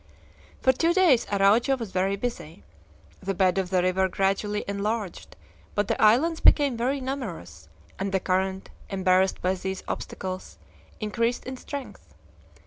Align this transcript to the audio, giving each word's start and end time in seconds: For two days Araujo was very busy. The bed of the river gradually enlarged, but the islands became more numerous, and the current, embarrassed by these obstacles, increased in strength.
For 0.63 0.71
two 0.71 0.95
days 0.95 1.27
Araujo 1.31 1.77
was 1.77 1.91
very 1.91 2.15
busy. 2.15 2.63
The 3.21 3.35
bed 3.35 3.59
of 3.59 3.69
the 3.69 3.83
river 3.83 4.07
gradually 4.07 4.65
enlarged, 4.67 5.35
but 5.75 5.87
the 5.87 6.01
islands 6.01 6.39
became 6.39 6.75
more 6.75 6.95
numerous, 6.95 7.69
and 7.99 8.11
the 8.11 8.19
current, 8.19 8.71
embarrassed 8.89 9.43
by 9.43 9.53
these 9.53 9.83
obstacles, 9.87 10.57
increased 10.99 11.45
in 11.45 11.55
strength. 11.55 12.15